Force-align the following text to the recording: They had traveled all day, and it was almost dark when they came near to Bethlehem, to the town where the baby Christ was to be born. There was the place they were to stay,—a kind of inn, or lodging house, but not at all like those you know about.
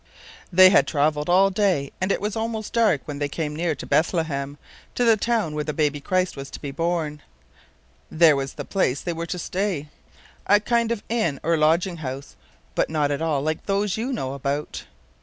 They 0.51 0.71
had 0.71 0.87
traveled 0.87 1.29
all 1.29 1.51
day, 1.51 1.91
and 2.01 2.11
it 2.11 2.19
was 2.19 2.35
almost 2.35 2.73
dark 2.73 3.01
when 3.05 3.19
they 3.19 3.29
came 3.29 3.55
near 3.55 3.75
to 3.75 3.85
Bethlehem, 3.85 4.57
to 4.95 5.03
the 5.05 5.15
town 5.15 5.53
where 5.53 5.63
the 5.63 5.75
baby 5.75 6.01
Christ 6.01 6.35
was 6.35 6.49
to 6.49 6.59
be 6.59 6.71
born. 6.71 7.21
There 8.09 8.35
was 8.35 8.53
the 8.55 8.65
place 8.65 9.01
they 9.01 9.13
were 9.13 9.27
to 9.27 9.37
stay,—a 9.37 10.59
kind 10.61 10.91
of 10.91 11.03
inn, 11.07 11.39
or 11.43 11.55
lodging 11.55 11.97
house, 11.97 12.35
but 12.73 12.89
not 12.89 13.11
at 13.11 13.21
all 13.21 13.43
like 13.43 13.67
those 13.67 13.95
you 13.95 14.11
know 14.11 14.33
about. 14.33 14.85